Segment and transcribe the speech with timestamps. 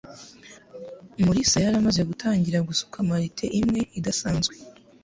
[1.23, 4.55] Mulisa yari amaze gutangira gusuka malt imwe idasanzwe.